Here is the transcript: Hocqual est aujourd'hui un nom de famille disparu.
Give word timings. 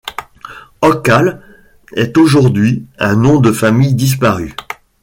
Hocqual 0.81 1.43
est 1.93 2.17
aujourd'hui 2.17 2.87
un 2.97 3.15
nom 3.15 3.39
de 3.39 3.51
famille 3.51 3.93
disparu. 3.93 4.55